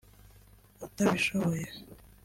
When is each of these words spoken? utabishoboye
utabishoboye 0.85 1.69